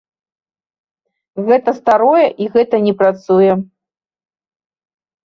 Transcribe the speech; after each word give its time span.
Гэта 1.49 1.69
старое 1.79 2.23
і 2.45 2.47
гэта 2.55 2.75
не 2.87 2.93
працуе. 3.03 3.51